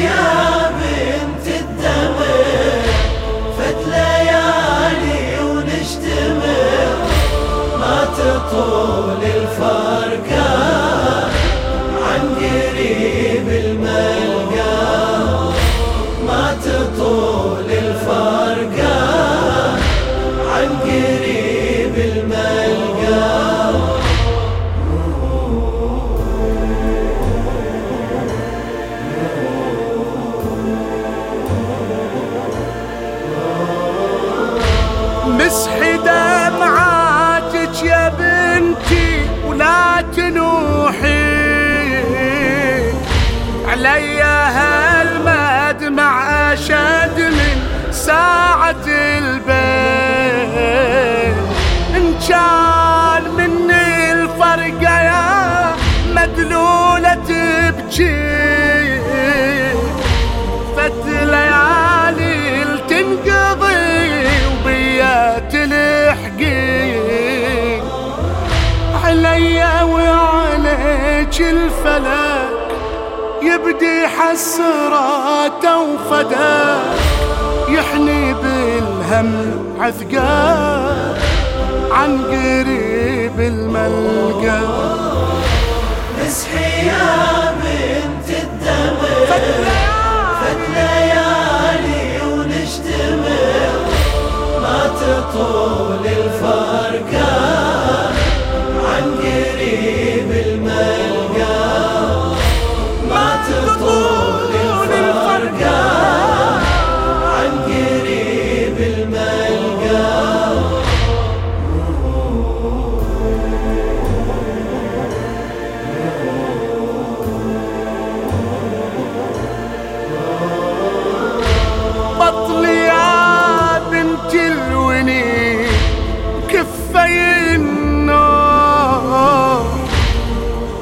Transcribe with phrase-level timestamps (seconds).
[0.00, 0.49] مسحي
[48.86, 49.50] البيت.
[51.96, 55.76] إن كان مني الفرقة يا
[56.14, 58.30] مدلولة تبكي
[61.24, 62.62] ليالي
[71.40, 72.70] الفلك
[73.42, 77.19] يبدي حسراته وفداك.
[77.74, 79.28] يحني بالهم
[79.80, 81.16] عثقال
[81.90, 84.60] عن قريب الملقى.
[86.20, 89.36] مسحي يا بنت الدمع.
[90.40, 93.72] فت ليالي ونجتمع.
[94.62, 96.04] ما تطول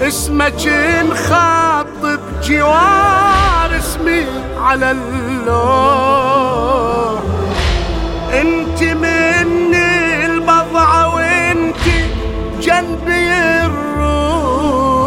[0.09, 0.63] اسمك
[1.11, 4.27] نخاطب جوار اسمي
[4.61, 6.41] على اللوح.
[8.33, 11.85] انت مني البضعة وانت
[12.61, 13.33] جنبي
[13.65, 15.01] الروح.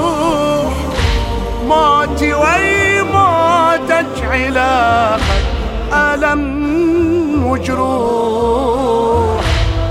[1.67, 5.45] موتي وي موتك علاقك
[5.93, 9.41] ألم وجروح.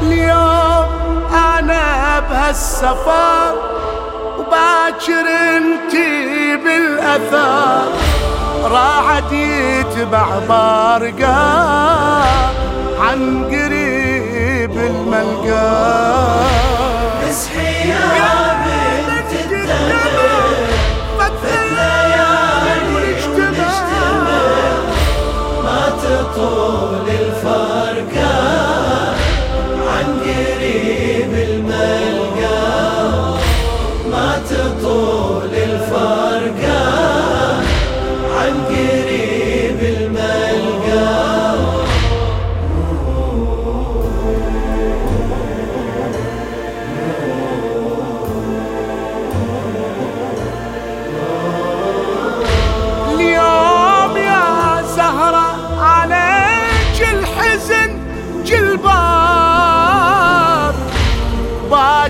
[0.02, 0.86] اليوم
[1.34, 3.69] أنا بهالسفر
[4.90, 7.92] وباكر انتي بالأثار
[8.64, 11.34] راعد يتبع بارقة
[13.00, 16.10] عن قريب الملقى.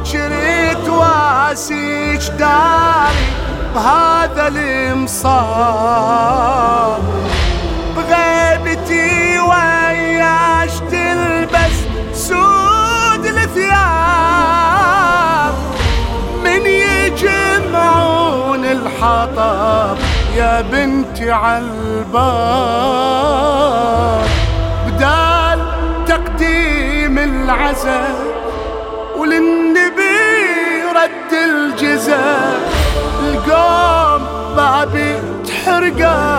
[0.00, 0.32] باكر
[0.86, 3.26] تواسيك داري
[3.74, 5.82] بهذا المصاب
[7.96, 11.76] بغيبتي وياش تلبس
[12.14, 13.90] سود الثياب.
[16.44, 19.96] من يجمعون الحطب
[20.36, 22.40] يا بنتي عالباب
[24.86, 25.60] بدال
[26.06, 28.29] تقديم العزاء
[33.22, 34.22] القوم
[34.56, 35.14] بابي
[35.46, 36.29] تحرقه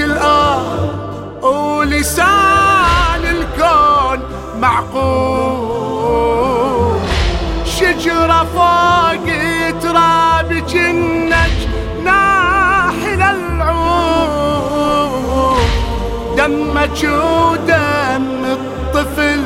[0.00, 0.88] الآن
[1.42, 4.20] ولسان الكون
[4.60, 6.06] معقول.
[7.64, 9.26] شجرة فوق
[9.82, 11.56] تراب جنك
[12.04, 13.96] ناحل العود.
[16.36, 19.42] دمك ودم الطفل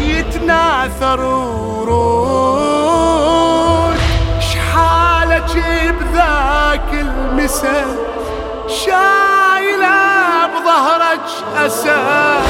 [0.00, 2.70] يتناثر ورود.
[4.40, 5.52] شحالك
[6.00, 7.80] بذاك المسا
[8.68, 9.09] شايله
[11.56, 12.40] أسى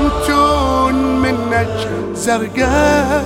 [0.00, 3.24] متون منك زرقاء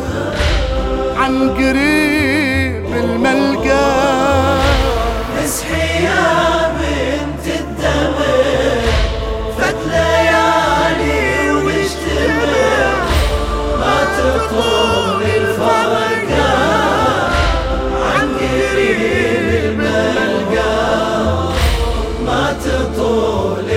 [1.16, 3.90] عن قريب الملقى.
[5.44, 8.34] اصحي يا بنت الدمع
[9.58, 12.92] فات ليالي ونجتمع
[13.80, 16.50] ما تطول الفرقة
[18.14, 20.76] عن قريب الملقى.
[22.26, 23.68] ما تطول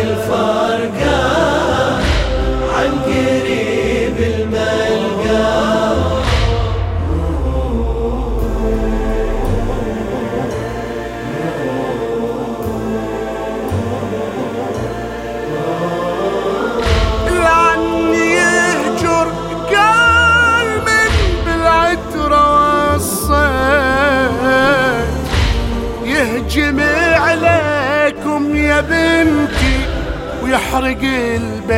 [30.73, 31.73] ويحرق البيت.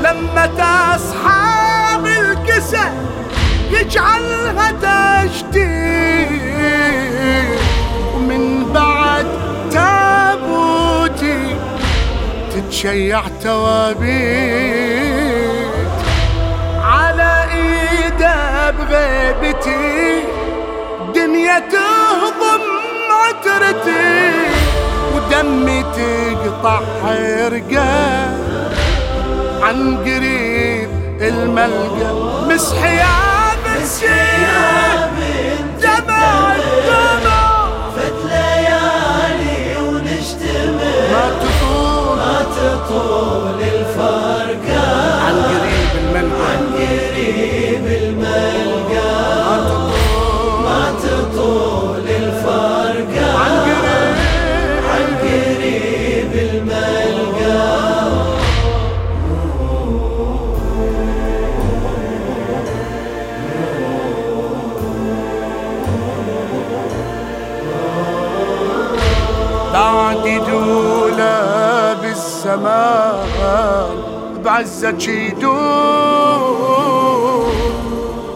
[0.00, 2.88] لما تصحاب الكسى
[3.70, 6.26] يجعلها تشتي
[8.14, 9.26] ومن بعد
[9.72, 11.56] تابوتي
[12.50, 14.06] تتشيع توابيت.
[16.82, 20.22] على ايده بغيبتي
[21.14, 22.62] دنيا تهضم
[23.10, 24.25] عترتي.
[25.36, 28.26] ودمي تقطع حرقة.
[29.62, 30.90] عن قريب
[31.20, 32.14] الملقى
[32.48, 33.06] مسحي يا
[33.84, 34.06] اصحي
[35.16, 35.86] بنتي
[74.76, 75.52] بعزك يدور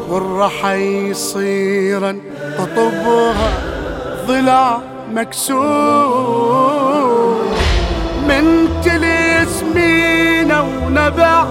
[0.08, 2.16] والرحى يصيرا
[2.58, 3.50] قطبها
[4.26, 4.80] ضلع
[5.12, 6.30] مكسور.
[8.28, 11.44] من تليس مينا ونبع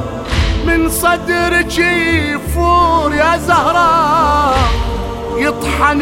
[0.67, 4.57] من صدرك يفور يا زهراء
[5.37, 5.99] يطحن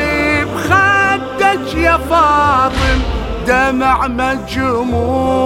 [0.56, 3.00] بخدك يا فاطم
[3.48, 5.38] دمع مجموع.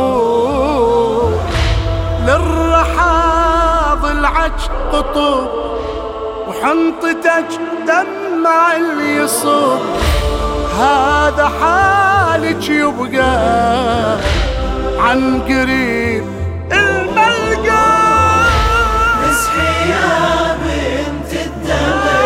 [2.27, 3.30] للرحى
[4.93, 5.47] القطب
[6.47, 7.45] وحنطتك
[7.87, 9.79] دمع اللي يصب.
[10.79, 14.17] هذا حالك يبقى
[14.99, 16.25] عن قريب
[16.71, 17.91] الملقى.
[19.23, 22.19] مسحي يا بنت الدمع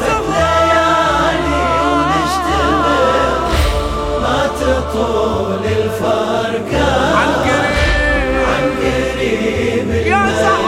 [0.00, 3.40] فد ليالي ونشتمل
[4.22, 7.16] ما تطول الفرقة.
[7.16, 10.67] عن قريب عن قريب الملقى.